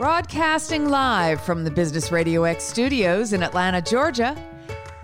[0.00, 4.34] Broadcasting live from the Business Radio X studios in Atlanta, Georgia,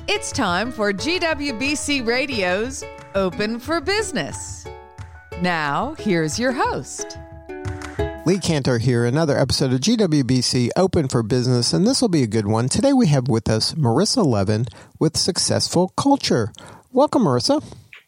[0.09, 2.83] it's time for GWBC Radio's
[3.15, 4.67] Open for Business.
[5.43, 7.19] Now, here's your host.
[8.25, 12.27] Lee Kantor here, another episode of GWBC Open for Business, and this will be a
[12.27, 12.67] good one.
[12.71, 14.65] Today we have with us Marissa Levin
[14.99, 16.55] with Successful Culture.
[16.91, 17.63] Welcome, Marissa.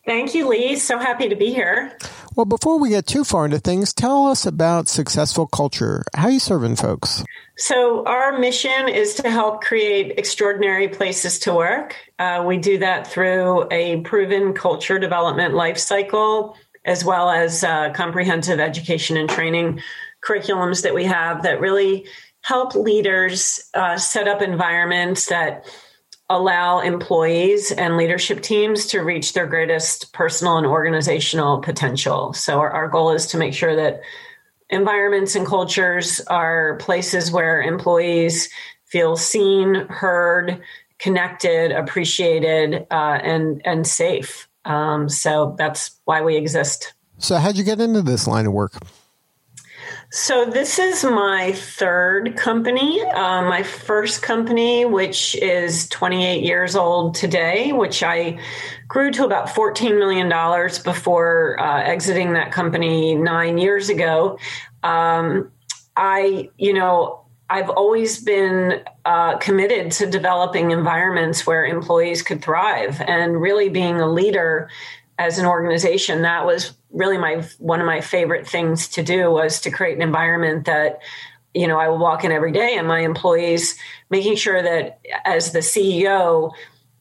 [0.08, 0.76] Thank you, Lee.
[0.76, 1.94] So happy to be here.
[2.34, 6.02] Well, before we get too far into things, tell us about Successful Culture.
[6.14, 7.22] How are you serving folks?
[7.58, 11.94] So, our mission is to help create extraordinary places to work.
[12.18, 17.92] Uh, we do that through a proven culture development life cycle, as well as uh,
[17.92, 19.82] comprehensive education and training
[20.26, 22.06] curriculums that we have that really
[22.40, 25.66] help leaders uh, set up environments that
[26.30, 32.32] allow employees and leadership teams to reach their greatest personal and organizational potential.
[32.32, 34.00] So, our, our, goal is to make sure that
[34.68, 38.50] environments and cultures are places where employees
[38.86, 40.60] feel seen, heard,
[40.98, 44.48] connected, appreciated, uh, and and safe.
[44.64, 46.92] Um, so that's why we exist.
[47.18, 48.74] So, how'd you get into this line of work?
[50.10, 53.02] So this is my third company.
[53.02, 58.38] Uh, my first company, which is 28 years old today, which I
[58.86, 64.38] grew to about 14 million dollars before uh, exiting that company nine years ago.
[64.82, 65.52] Um,
[65.94, 73.02] I, you know, I've always been uh, committed to developing environments where employees could thrive
[73.02, 74.70] and really being a leader
[75.18, 79.60] as an organization, that was really my one of my favorite things to do was
[79.60, 81.00] to create an environment that
[81.54, 83.76] you know I would walk in every day and my employees
[84.10, 86.52] making sure that as the CEO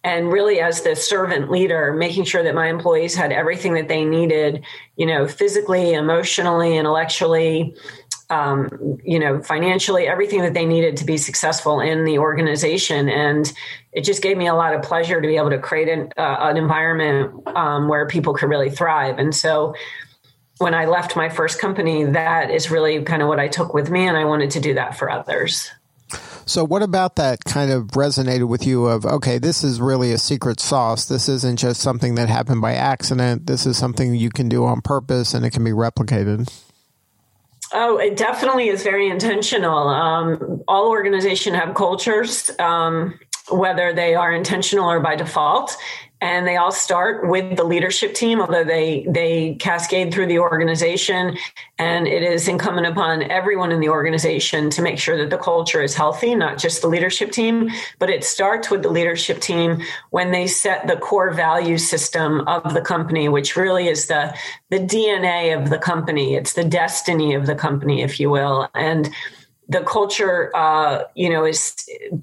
[0.03, 4.03] and really as the servant leader making sure that my employees had everything that they
[4.03, 4.63] needed
[4.95, 7.75] you know physically emotionally intellectually
[8.29, 13.09] um, you know, financially, everything that they needed to be successful in the organization.
[13.09, 13.51] And
[13.93, 16.37] it just gave me a lot of pleasure to be able to create an, uh,
[16.41, 19.17] an environment um, where people could really thrive.
[19.17, 19.75] And so
[20.57, 23.89] when I left my first company, that is really kind of what I took with
[23.89, 24.07] me.
[24.07, 25.71] And I wanted to do that for others.
[26.45, 28.85] So, what about that kind of resonated with you?
[28.85, 31.03] Of okay, this is really a secret sauce.
[31.05, 33.47] This isn't just something that happened by accident.
[33.47, 36.49] This is something you can do on purpose, and it can be replicated.
[37.73, 39.89] Oh, it definitely is very intentional.
[39.89, 43.19] Um, all organizations have cultures, um,
[43.49, 45.75] whether they are intentional or by default
[46.21, 51.37] and they all start with the leadership team although they they cascade through the organization.
[51.79, 55.81] And it is incumbent upon everyone in the organization to make sure that the culture
[55.81, 57.69] is healthy not just the leadership team
[57.99, 62.73] but it starts with the leadership team when they set the core value system of
[62.73, 64.35] the company which really is the
[64.69, 66.35] the DNA of the company.
[66.35, 68.69] It's the destiny of the company if you will.
[68.73, 69.09] And
[69.69, 71.75] the culture, uh, you know, is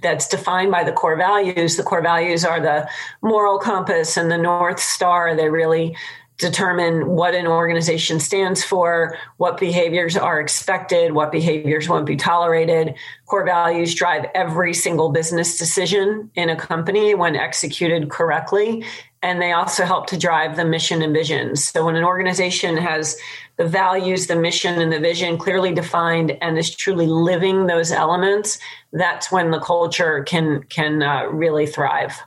[0.03, 1.77] that's defined by the core values.
[1.77, 2.89] The core values are the
[3.23, 5.37] moral compass and the north star.
[5.37, 5.97] They really
[6.39, 12.95] determine what an organization stands for, what behaviors are expected, what behaviors won't be tolerated.
[13.27, 18.85] Core values drive every single business decision in a company when executed correctly.
[19.23, 21.57] And they also help to drive the mission and vision.
[21.57, 23.17] So when an organization has
[23.57, 28.59] the values, the mission, and the vision clearly defined and is truly living those elements,
[28.93, 32.21] that's when the culture can can uh, really thrive.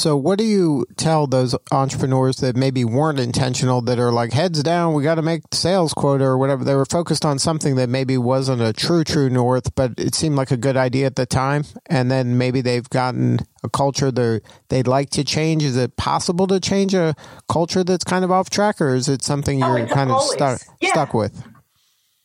[0.00, 4.62] So, what do you tell those entrepreneurs that maybe weren't intentional that are like heads
[4.62, 6.64] down, we got to make sales quota or whatever?
[6.64, 10.36] They were focused on something that maybe wasn't a true, true north, but it seemed
[10.36, 11.64] like a good idea at the time.
[11.84, 14.40] And then maybe they've gotten a culture that
[14.70, 15.64] they'd like to change.
[15.64, 17.14] Is it possible to change a
[17.50, 20.22] culture that's kind of off track, or is it something oh, you're oh, kind of
[20.22, 20.92] stuck yeah.
[20.92, 21.44] stuck with?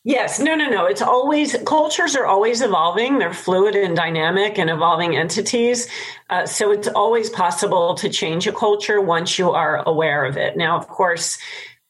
[0.08, 0.86] Yes, no, no, no.
[0.86, 3.18] It's always cultures are always evolving.
[3.18, 5.88] They're fluid and dynamic and evolving entities.
[6.30, 10.58] Uh, so it's always possible to change a culture once you are aware of it.
[10.58, 11.40] Now, of course,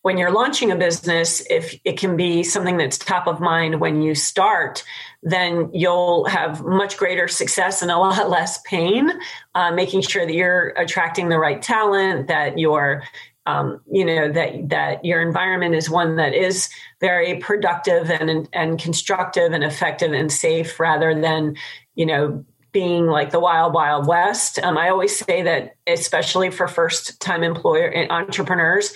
[0.04, 4.02] when you're launching a business, if it can be something that's top of mind when
[4.02, 4.86] you start,
[5.22, 9.12] then you'll have much greater success and a lot less pain,
[9.56, 13.04] uh, making sure that you're attracting the right talent, that you're
[13.46, 16.70] um, you know that that your environment is one that is
[17.00, 21.56] very productive and and constructive and effective and safe rather than
[21.96, 26.68] you know being like the wild wild west um, i always say that especially for
[26.68, 28.94] first time employer entrepreneurs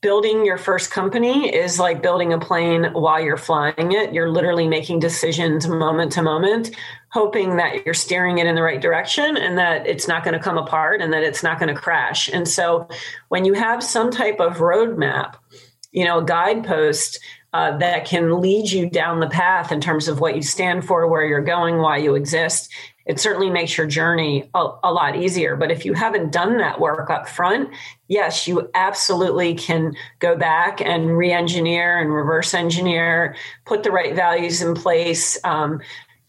[0.00, 4.12] building your first company is like building a plane while you're flying it.
[4.14, 6.70] You're literally making decisions moment to moment,
[7.10, 10.42] hoping that you're steering it in the right direction and that it's not going to
[10.42, 12.28] come apart and that it's not going to crash.
[12.28, 12.88] And so
[13.28, 15.36] when you have some type of roadmap,
[15.90, 17.18] you know, a guidepost,
[17.52, 21.06] uh, that can lead you down the path in terms of what you stand for,
[21.06, 22.70] where you're going, why you exist.
[23.06, 25.56] It certainly makes your journey a, a lot easier.
[25.56, 27.70] But if you haven't done that work up front,
[28.06, 33.34] yes, you absolutely can go back and re engineer and reverse engineer,
[33.64, 35.42] put the right values in place.
[35.42, 35.80] Um,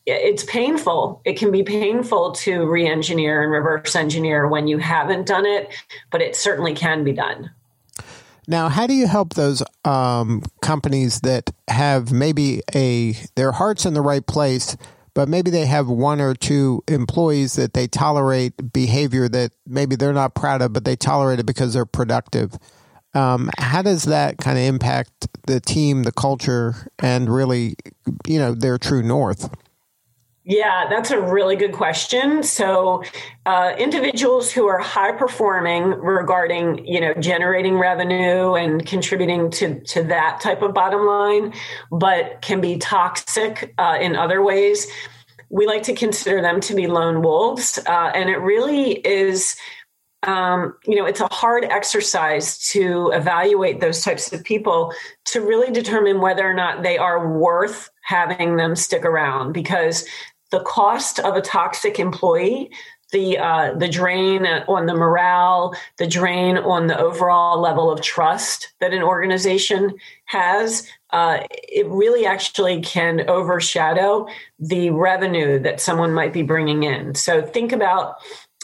[0.05, 1.21] it's painful.
[1.25, 5.73] It can be painful to re engineer and reverse engineer when you haven't done it,
[6.11, 7.51] but it certainly can be done.
[8.47, 13.93] Now, how do you help those um, companies that have maybe a their hearts in
[13.93, 14.75] the right place,
[15.13, 20.13] but maybe they have one or two employees that they tolerate behavior that maybe they're
[20.13, 22.57] not proud of, but they tolerate it because they're productive?
[23.13, 27.75] Um, how does that kind of impact the team, the culture, and really,
[28.27, 29.49] you know, their true north?
[30.49, 32.41] Yeah, that's a really good question.
[32.41, 33.03] So,
[33.45, 40.03] uh, individuals who are high performing regarding, you know, generating revenue and contributing to to
[40.05, 41.53] that type of bottom line,
[41.91, 44.87] but can be toxic uh, in other ways.
[45.51, 49.55] We like to consider them to be lone wolves, uh, and it really is.
[50.23, 54.93] Um, you know, it's a hard exercise to evaluate those types of people
[55.25, 60.03] to really determine whether or not they are worth having them stick around because
[60.51, 62.69] the cost of a toxic employee
[63.11, 68.73] the uh, the drain on the morale, the drain on the overall level of trust
[68.79, 74.27] that an organization has, uh, it really actually can overshadow
[74.59, 77.15] the revenue that someone might be bringing in.
[77.15, 78.17] So think about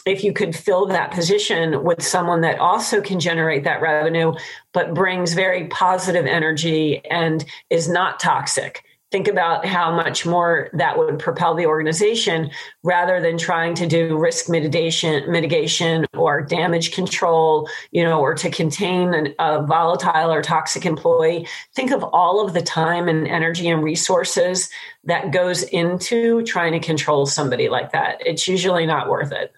[0.06, 4.32] if you could fill that position with someone that also can generate that revenue,
[4.72, 8.84] but brings very positive energy and is not toxic
[9.16, 12.50] think about how much more that would propel the organization
[12.82, 18.50] rather than trying to do risk mitigation mitigation or damage control you know or to
[18.50, 23.68] contain an, a volatile or toxic employee think of all of the time and energy
[23.68, 24.68] and resources
[25.04, 29.50] that goes into trying to control somebody like that it's usually not worth it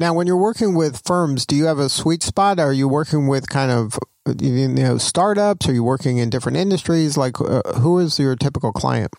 [0.00, 2.58] now, when you're working with firms, do you have a sweet spot?
[2.58, 3.96] Are you working with kind of
[4.40, 5.68] you know startups?
[5.68, 7.16] Are you working in different industries?
[7.16, 9.12] Like, uh, who is your typical client?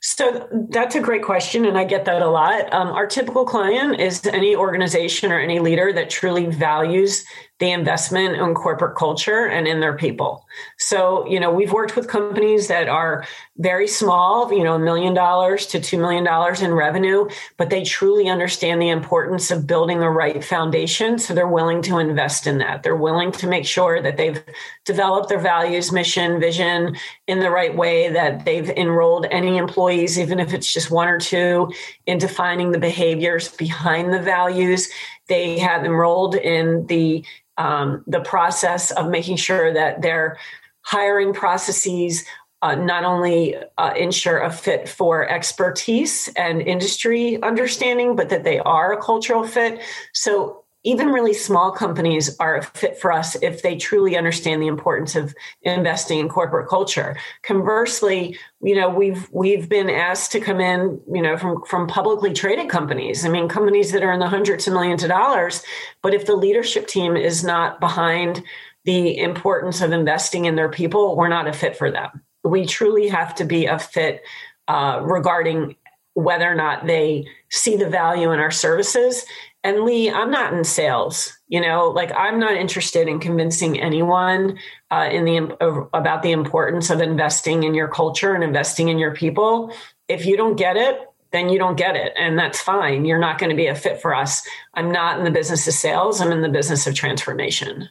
[0.00, 2.72] So that's a great question, and I get that a lot.
[2.72, 7.24] Um, our typical client is any organization or any leader that truly values
[7.58, 10.46] the investment in corporate culture and in their people.
[10.78, 13.24] So, you know, we've worked with companies that are
[13.56, 16.26] very small, you know, a million dollars to $2 million
[16.62, 17.26] in revenue,
[17.56, 21.18] but they truly understand the importance of building the right foundation.
[21.18, 22.82] So they're willing to invest in that.
[22.82, 24.42] They're willing to make sure that they've
[24.84, 30.40] developed their values, mission, vision in the right way, that they've enrolled any employees, even
[30.40, 31.72] if it's just one or two,
[32.04, 34.90] in defining the behaviors behind the values.
[35.28, 37.24] They have enrolled in the
[37.58, 40.38] um, the process of making sure that their
[40.82, 42.24] hiring processes
[42.62, 48.58] uh, not only uh, ensure a fit for expertise and industry understanding, but that they
[48.58, 49.80] are a cultural fit.
[50.12, 54.68] So even really small companies are a fit for us if they truly understand the
[54.68, 57.16] importance of investing in corporate culture.
[57.42, 62.32] Conversely, you know, we've we've been asked to come in, you know, from from publicly
[62.32, 63.24] traded companies.
[63.24, 65.64] I mean, companies that are in the hundreds of millions of dollars,
[66.02, 68.44] but if the leadership team is not behind
[68.84, 72.22] the importance of investing in their people, we're not a fit for them.
[72.44, 74.22] We truly have to be a fit
[74.68, 75.74] uh, regarding
[76.14, 79.26] whether or not they see the value in our services
[79.66, 81.36] and Lee, I'm not in sales.
[81.48, 84.58] You know, like I'm not interested in convincing anyone
[84.92, 89.12] uh, in the about the importance of investing in your culture and investing in your
[89.12, 89.72] people.
[90.06, 91.00] If you don't get it,
[91.32, 93.04] then you don't get it, and that's fine.
[93.04, 94.46] You're not going to be a fit for us.
[94.74, 96.20] I'm not in the business of sales.
[96.20, 97.88] I'm in the business of transformation.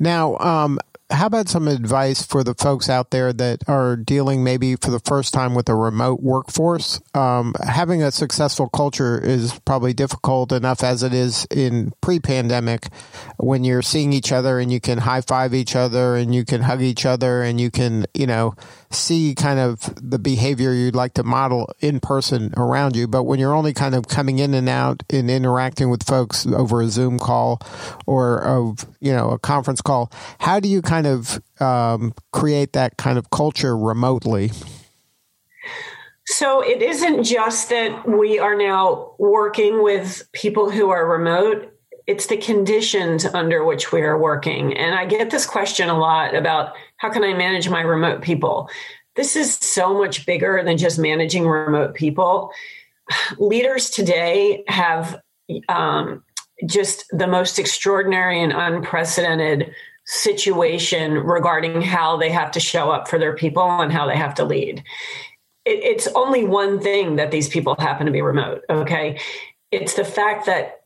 [0.00, 4.76] Now, um, how about some advice for the folks out there that are dealing maybe
[4.76, 7.00] for the first time with a remote workforce?
[7.14, 12.88] Um, having a successful culture is probably difficult enough as it is in pre pandemic
[13.38, 16.62] when you're seeing each other and you can high five each other and you can
[16.62, 18.54] hug each other and you can, you know,
[18.90, 23.06] see kind of the behavior you'd like to model in person around you.
[23.06, 26.80] But when you're only kind of coming in and out and interacting with folks over
[26.82, 27.60] a Zoom call
[28.06, 30.10] or of you know a conference call,
[30.40, 34.50] how do you kind of um, create that kind of culture remotely?
[36.26, 41.72] So it isn't just that we are now working with people who are remote
[42.08, 44.74] it's the conditions under which we are working.
[44.76, 48.70] And I get this question a lot about how can I manage my remote people?
[49.14, 52.50] This is so much bigger than just managing remote people.
[53.36, 55.20] Leaders today have
[55.68, 56.24] um,
[56.64, 59.74] just the most extraordinary and unprecedented
[60.08, 64.34] situation regarding how they have to show up for their people and how they have
[64.34, 64.82] to lead.
[65.66, 68.62] It, it's only one thing that these people happen to be remote.
[68.70, 69.20] Okay.
[69.70, 70.80] It's the fact that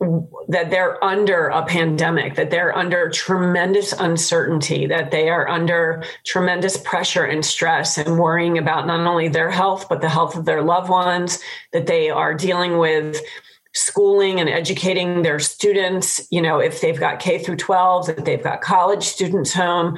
[0.49, 6.75] that they're under a pandemic, that they're under tremendous uncertainty, that they are under tremendous
[6.75, 10.61] pressure and stress and worrying about not only their health, but the health of their
[10.61, 11.39] loved ones,
[11.71, 13.21] that they are dealing with
[13.73, 18.43] schooling and educating their students, you know, if they've got K through 12, if they've
[18.43, 19.97] got college students home.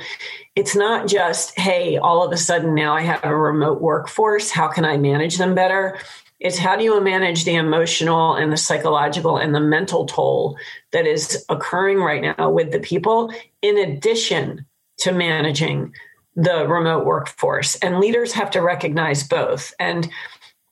[0.56, 4.50] It's not just, hey, all of a sudden now I have a remote workforce.
[4.50, 5.98] How can I manage them better?
[6.40, 10.58] It's how do you manage the emotional and the psychological and the mental toll
[10.92, 14.66] that is occurring right now with the people, in addition
[15.00, 15.94] to managing
[16.36, 17.76] the remote workforce.
[17.78, 19.74] And leaders have to recognize both.
[19.80, 20.10] And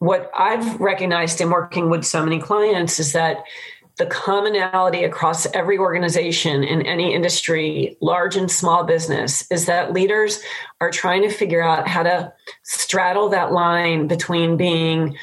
[0.03, 3.37] what I've recognized in working with so many clients is that
[3.95, 10.41] the commonality across every organization in any industry, large and small business, is that leaders
[10.81, 12.33] are trying to figure out how to
[12.63, 15.15] straddle that line between being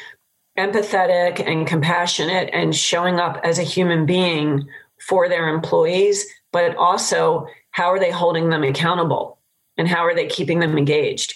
[0.58, 4.66] empathetic and compassionate and showing up as a human being
[4.98, 9.38] for their employees, but also how are they holding them accountable
[9.76, 11.34] and how are they keeping them engaged?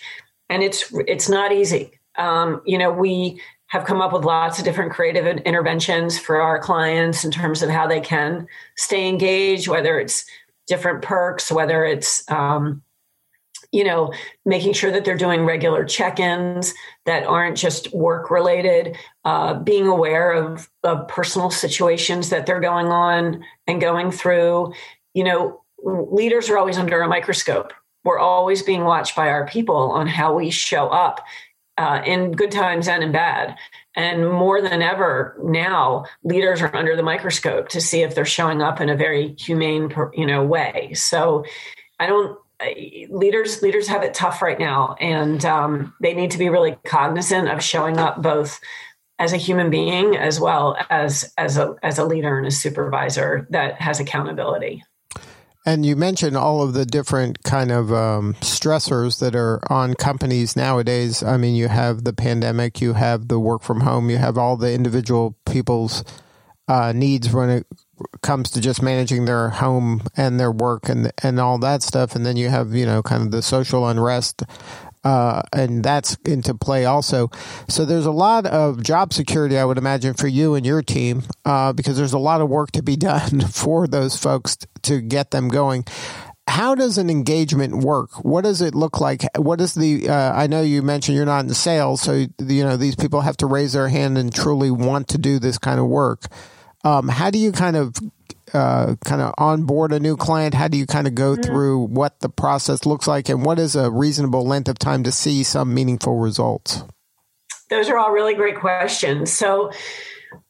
[0.49, 1.99] And it's it's not easy.
[2.17, 6.59] Um, you know, we have come up with lots of different creative interventions for our
[6.59, 10.25] clients in terms of how they can stay engaged, whether it's
[10.67, 12.83] different perks, whether it's um,
[13.73, 14.13] you know
[14.45, 16.73] making sure that they're doing regular check-ins
[17.07, 22.87] that aren't just work related uh, being aware of, of personal situations that they're going
[22.87, 24.73] on and going through.
[25.15, 27.73] You know leaders are always under a microscope.
[28.05, 31.21] We're always being watched by our people on how we show up
[31.79, 33.57] uh, in good times and in bad.
[33.97, 38.63] And more than ever now, leaders are under the microscope to see if they're showing
[38.63, 40.93] up in a very humane, you know, way.
[40.95, 41.45] So
[41.99, 42.39] I don't.
[43.11, 47.49] Leaders leaders have it tough right now, and um, they need to be really cognizant
[47.49, 48.59] of showing up both
[49.19, 53.47] as a human being as well as as a as a leader and a supervisor
[53.51, 54.83] that has accountability.
[55.67, 60.57] And you mentioned all of the different kind of um, stressors that are on companies
[60.57, 61.23] nowadays.
[61.23, 64.59] I mean, you have the pandemic, you have the work from home, you have all
[64.59, 66.05] the individual people's
[66.69, 67.67] uh, needs when it
[68.23, 72.15] comes to just managing their home and their work and and all that stuff.
[72.15, 74.43] And then you have you know kind of the social unrest
[75.05, 77.31] uh, and that's into play also.
[77.69, 81.23] So there's a lot of job security, I would imagine, for you and your team,
[81.45, 85.31] uh, because there's a lot of work to be done for those folks to get
[85.31, 85.85] them going.
[86.47, 88.23] How does an engagement work?
[88.23, 89.23] What does it look like?
[89.37, 90.09] What is the?
[90.11, 93.39] Uh, I know you mentioned you're not in sales, so you know these people have
[93.39, 96.27] to raise their hand and truly want to do this kind of work.
[96.85, 97.97] Um, how do you kind of
[98.55, 100.55] uh, kind of onboard a new client?
[100.55, 101.43] How do you kind of go mm-hmm.
[101.43, 105.13] through what the process looks like, and what is a reasonable length of time to
[105.13, 106.85] see some meaningful results?
[107.71, 109.33] Those are all really great questions.
[109.33, 109.73] So,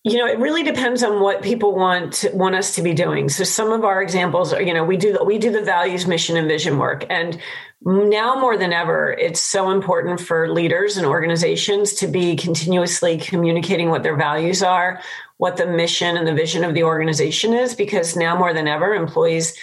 [0.03, 3.29] you know, it really depends on what people want want us to be doing.
[3.29, 6.37] So, some of our examples are, you know, we do we do the values, mission,
[6.37, 7.41] and vision work, and
[7.85, 13.91] now more than ever, it's so important for leaders and organizations to be continuously communicating
[13.91, 15.03] what their values are,
[15.39, 18.95] what the mission and the vision of the organization is because now more than ever
[18.95, 19.55] employees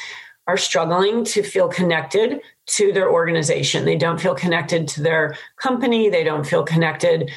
[0.47, 3.85] are struggling to feel connected to their organization.
[3.85, 7.31] They don't feel connected to their company, they don't feel connected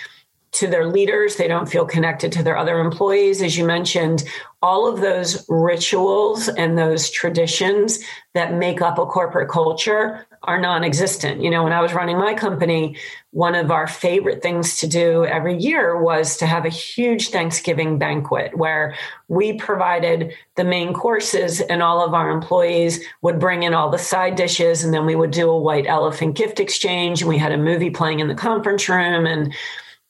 [0.53, 3.43] to their leaders, they don't feel connected to their other employees.
[3.43, 4.25] As you mentioned,
[4.63, 7.99] all of those rituals and those traditions
[8.35, 11.43] that make up a corporate culture are non existent.
[11.43, 12.97] You know, when I was running my company,
[13.31, 17.99] one of our favorite things to do every year was to have a huge Thanksgiving
[17.99, 18.95] banquet where
[19.29, 23.99] we provided the main courses and all of our employees would bring in all the
[23.99, 27.53] side dishes and then we would do a white elephant gift exchange and we had
[27.53, 29.53] a movie playing in the conference room and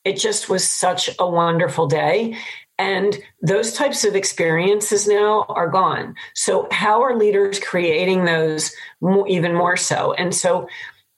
[0.05, 2.37] it just was such a wonderful day.
[2.79, 6.17] And those types of experiences now are gone.
[6.35, 10.13] So, how are leaders creating those more, even more so?
[10.15, 10.69] And so,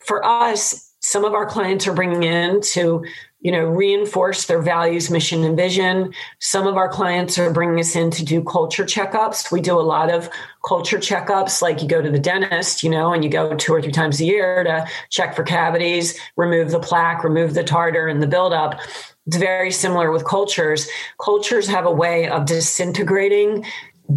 [0.00, 3.04] for us, some of our clients are bringing in to
[3.40, 7.94] you know reinforce their values mission and vision some of our clients are bringing us
[7.94, 10.28] in to do culture checkups we do a lot of
[10.66, 13.80] culture checkups like you go to the dentist you know and you go two or
[13.80, 18.22] three times a year to check for cavities remove the plaque remove the tartar and
[18.22, 18.80] the buildup
[19.26, 20.88] it's very similar with cultures
[21.20, 23.64] cultures have a way of disintegrating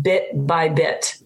[0.01, 1.19] bit by bit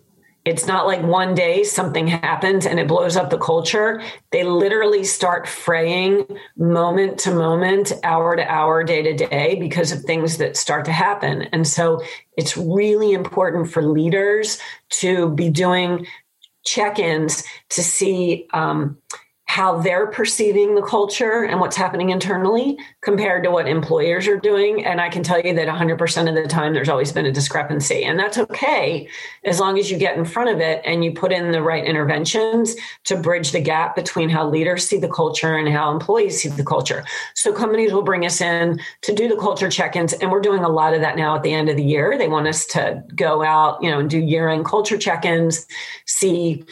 [0.45, 4.01] it's not like one day something happens and it blows up the culture.
[4.31, 10.01] They literally start fraying moment to moment, hour to hour, day to day because of
[10.01, 11.43] things that start to happen.
[11.53, 12.03] And so
[12.35, 14.59] it's really important for leaders
[14.99, 16.07] to be doing
[16.65, 18.97] check ins to see um,
[19.53, 24.83] how they're perceiving the culture and what's happening internally compared to what employers are doing.
[24.83, 28.03] And I can tell you that 100% of the time, there's always been a discrepancy.
[28.03, 29.07] And that's okay
[29.43, 31.85] as long as you get in front of it and you put in the right
[31.85, 36.49] interventions to bridge the gap between how leaders see the culture and how employees see
[36.49, 37.05] the culture.
[37.35, 40.13] So companies will bring us in to do the culture check ins.
[40.13, 42.17] And we're doing a lot of that now at the end of the year.
[42.17, 45.67] They want us to go out, you know, and do year end culture check ins,
[46.07, 46.65] see,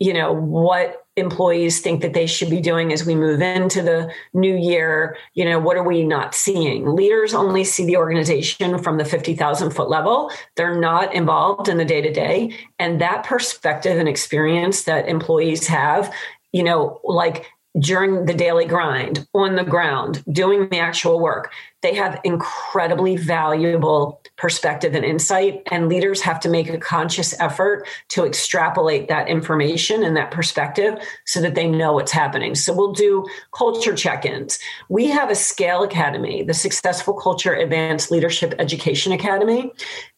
[0.00, 4.10] you know, what employees think that they should be doing as we move into the
[4.32, 6.94] new year you know what are we not seeing?
[6.94, 10.30] Leaders only see the organization from the 50,000 foot level.
[10.56, 15.66] They're not involved in the day to day and that perspective and experience that employees
[15.66, 16.12] have
[16.52, 17.46] you know like
[17.78, 21.52] during the daily grind on the ground doing the actual work.
[21.82, 27.86] They have incredibly valuable perspective and insight and leaders have to make a conscious effort
[28.10, 30.94] to extrapolate that information and that perspective
[31.26, 32.54] so that they know what's happening.
[32.54, 34.58] So we'll do culture check-ins.
[34.88, 39.72] We have a scale academy the successful culture advanced leadership education academy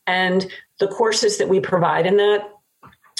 [0.06, 0.46] and
[0.78, 2.52] the courses that we provide in that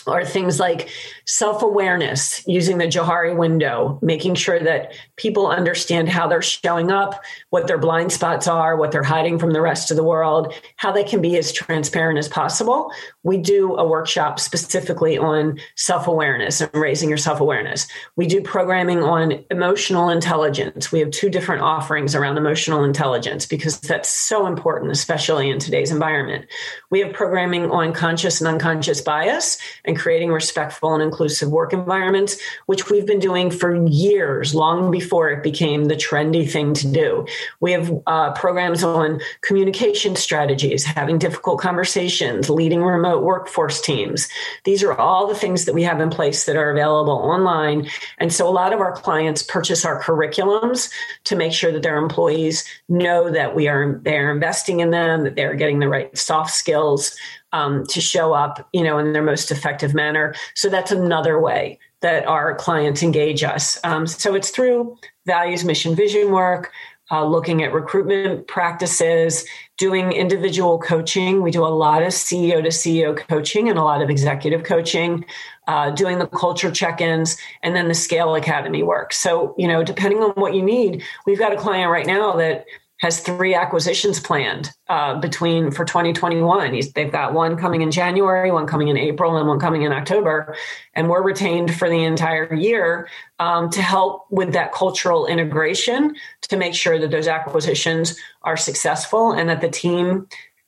[0.07, 0.88] are things like
[1.26, 7.21] self awareness using the Johari window, making sure that people understand how they're showing up,
[7.50, 10.92] what their blind spots are, what they're hiding from the rest of the world, how
[10.92, 12.92] they can be as transparent as possible.
[13.25, 17.88] We do a workshop specifically on self awareness and raising your self awareness.
[18.14, 20.92] We do programming on emotional intelligence.
[20.92, 25.90] We have two different offerings around emotional intelligence because that's so important, especially in today's
[25.90, 26.47] environment.
[26.90, 32.37] We have programming on conscious and unconscious bias and creating respectful and inclusive work environments,
[32.66, 37.26] which we've been doing for years, long before it became the trendy thing to do.
[37.61, 44.28] We have uh, programs on communication strategies, having difficult conversations, leading remote workforce teams.
[44.64, 47.88] These are all the things that we have in place that are available online.
[48.18, 50.90] And so a lot of our clients purchase our curriculums
[51.25, 55.34] to make sure that their employees know that we are they're investing in them, that
[55.34, 57.17] they're getting the right soft skills
[57.56, 60.34] um, to show up, you know, in their most effective manner.
[60.54, 63.78] So that's another way that our clients engage us.
[63.82, 66.71] Um, so it's through values, mission, vision work.
[67.08, 69.45] Uh, looking at recruitment practices,
[69.78, 71.40] doing individual coaching.
[71.40, 75.25] We do a lot of CEO to CEO coaching and a lot of executive coaching,
[75.69, 79.12] uh, doing the culture check ins, and then the Scale Academy work.
[79.12, 82.64] So, you know, depending on what you need, we've got a client right now that
[82.99, 86.73] has three acquisitions planned uh, between for 2021.
[86.73, 89.93] He's, they've got one coming in January, one coming in April, and one coming in
[89.93, 90.56] October.
[90.95, 96.56] And we're retained for the entire year um, to help with that cultural integration to
[96.56, 100.26] make sure that those acquisitions are successful and that the team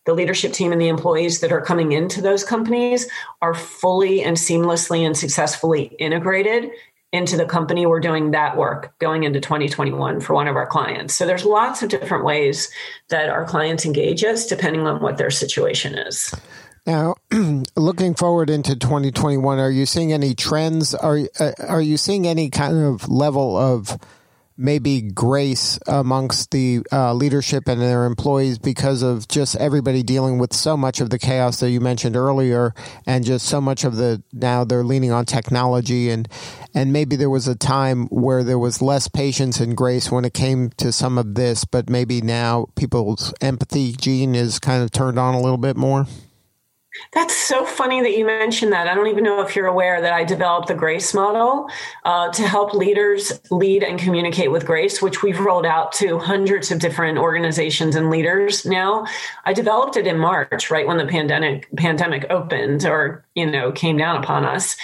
[0.08, 3.06] the leadership team and the employees that are coming into those companies
[3.42, 6.70] are fully and seamlessly and successfully integrated
[7.12, 11.14] into the company, we're doing that work going into 2021 for one of our clients.
[11.14, 12.70] So there's lots of different ways
[13.08, 16.34] that our clients engage us depending on what their situation is.
[16.86, 17.14] Now,
[17.76, 20.94] looking forward into 2021, are you seeing any trends?
[20.94, 23.98] Are uh, are you seeing any kind of level of
[24.58, 30.52] maybe grace amongst the uh, leadership and their employees because of just everybody dealing with
[30.52, 32.74] so much of the chaos that you mentioned earlier
[33.06, 36.28] and just so much of the now they're leaning on technology and
[36.74, 40.34] and maybe there was a time where there was less patience and grace when it
[40.34, 45.18] came to some of this but maybe now people's empathy gene is kind of turned
[45.18, 46.04] on a little bit more
[47.12, 48.88] that's so funny that you mentioned that.
[48.88, 51.68] I don't even know if you're aware that I developed the GRACE model
[52.04, 56.70] uh, to help leaders lead and communicate with grace, which we've rolled out to hundreds
[56.70, 59.06] of different organizations and leaders now.
[59.44, 63.96] I developed it in March, right when the pandemic pandemic opened or you know came
[63.96, 64.76] down upon us,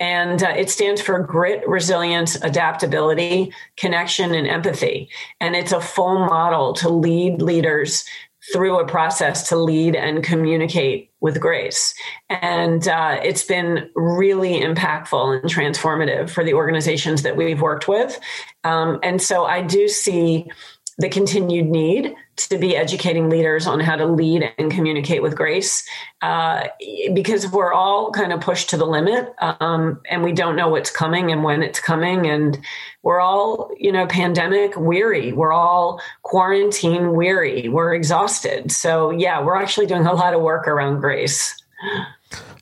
[0.00, 5.08] and uh, it stands for grit, resilience, adaptability, connection, and empathy.
[5.40, 8.04] And it's a full model to lead leaders
[8.52, 11.94] through a process to lead and communicate with grace.
[12.28, 18.18] And uh, it's been really impactful and transformative for the organizations that we've worked with.
[18.64, 20.50] Um, and so I do see
[20.98, 25.86] the continued need to be educating leaders on how to lead and communicate with grace
[26.22, 26.66] uh,
[27.12, 30.90] because we're all kind of pushed to the limit um, and we don't know what's
[30.90, 32.26] coming and when it's coming.
[32.26, 32.58] And
[33.02, 35.32] we're all you know pandemic weary.
[35.32, 37.68] We're all quarantine weary.
[37.68, 38.72] We're exhausted.
[38.72, 41.54] So yeah we're actually doing a lot of work around grace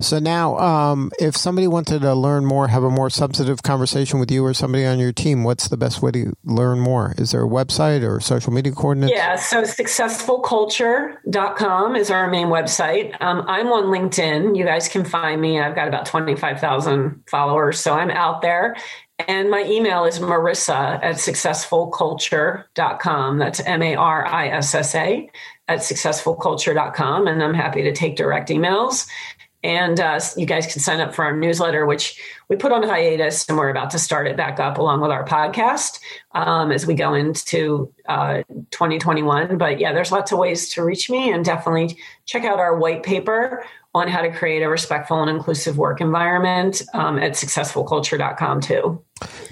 [0.00, 4.30] So now, um, if somebody wanted to learn more, have a more substantive conversation with
[4.30, 7.14] you or somebody on your team, what's the best way to learn more?
[7.18, 9.12] Is there a website or social media coordinates?
[9.14, 13.14] Yeah, so successfulculture.com is our main website.
[13.20, 14.56] Um, I'm on LinkedIn.
[14.56, 15.60] You guys can find me.
[15.60, 18.74] I've got about 25,000 followers, so I'm out there.
[19.28, 23.38] And my email is marissa at successfulculture.com.
[23.38, 25.30] That's M A R I S S A
[25.68, 27.26] at successfulculture.com.
[27.26, 29.06] And I'm happy to take direct emails.
[29.62, 32.18] And uh, you guys can sign up for our newsletter, which
[32.48, 35.24] we put on hiatus and we're about to start it back up along with our
[35.24, 36.00] podcast
[36.32, 39.58] um, as we go into uh, 2021.
[39.58, 43.02] But yeah, there's lots of ways to reach me and definitely check out our white
[43.02, 49.02] paper on how to create a respectful and inclusive work environment um, at successfulculture.com too.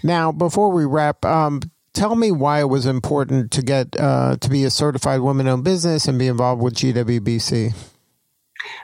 [0.02, 1.60] Now, before we wrap, um,
[1.92, 6.06] tell me why it was important to get uh, to be a certified woman-owned business
[6.06, 7.74] and be involved with GWBC.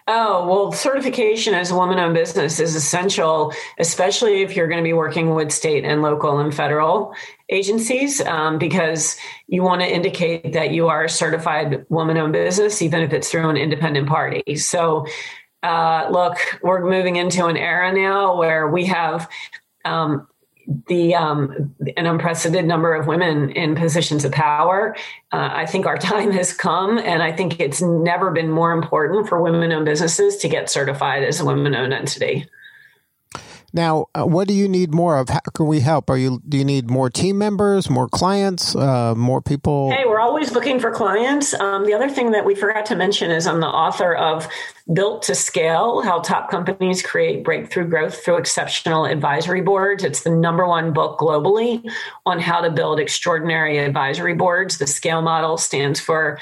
[0.07, 4.87] Oh, well, certification as a woman owned business is essential, especially if you're going to
[4.87, 7.15] be working with state and local and federal
[7.49, 9.17] agencies, um, because
[9.47, 13.31] you want to indicate that you are a certified woman owned business, even if it's
[13.31, 14.57] through an independent party.
[14.57, 15.07] So,
[15.63, 19.29] uh, look, we're moving into an era now where we have
[19.85, 20.27] um,
[20.87, 24.97] the um, an unprecedented number of women in positions of power.
[25.33, 29.29] Uh, I think our time has come, and I think it's never been more important
[29.29, 32.49] for women-owned businesses to get certified as a women-owned entity.
[33.75, 35.29] Now, uh, what do you need more of?
[35.29, 36.09] How can we help?
[36.09, 39.91] Are you do you need more team members, more clients, uh, more people?
[39.91, 41.55] Hey, we're always looking for clients.
[41.55, 44.47] Um, the other thing that we forgot to mention is I'm the author of
[44.93, 50.05] Built to Scale: How Top Companies Create Breakthrough Growth Through Exceptional Advisory Boards.
[50.05, 51.85] It's the number one book globally
[52.25, 54.79] on how to build extraordinary advisory boards.
[54.79, 56.39] The scale model stands for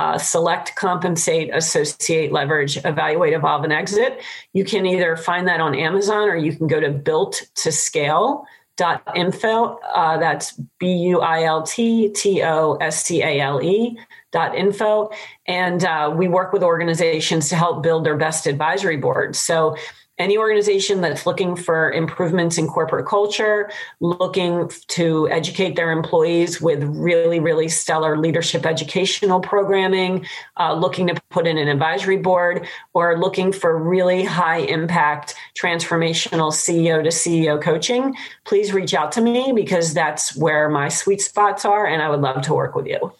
[0.00, 4.12] uh, select, compensate, associate, leverage, evaluate, evolve, and exit.
[4.58, 8.46] You can either find that on Amazon or you can go to built to scale.
[8.76, 9.78] Dot info.
[9.94, 10.46] Uh, that's
[10.78, 13.98] B U I L T T O S C A L E
[14.32, 15.10] dot info.
[15.44, 19.38] And uh, we work with organizations to help build their best advisory boards.
[19.38, 19.76] So
[20.20, 26.84] any organization that's looking for improvements in corporate culture, looking to educate their employees with
[26.84, 30.26] really, really stellar leadership educational programming,
[30.58, 36.52] uh, looking to put in an advisory board, or looking for really high impact transformational
[36.52, 41.64] CEO to CEO coaching, please reach out to me because that's where my sweet spots
[41.64, 43.12] are, and I would love to work with you.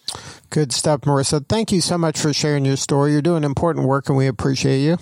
[0.51, 1.47] Good stuff, Marissa.
[1.47, 3.13] Thank you so much for sharing your story.
[3.13, 4.97] You're doing important work, and we appreciate you.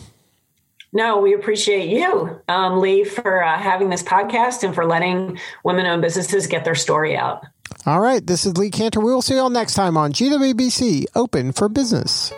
[0.91, 5.85] No, we appreciate you, um, Lee, for uh, having this podcast and for letting women
[5.85, 7.45] owned businesses get their story out.
[7.85, 8.25] All right.
[8.25, 9.03] This is Lee Kantor.
[9.03, 12.33] We will see you all next time on GWBC Open for Business.